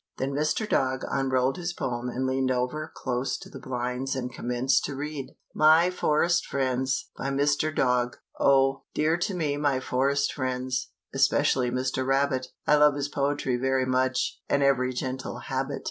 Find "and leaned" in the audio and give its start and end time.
2.09-2.49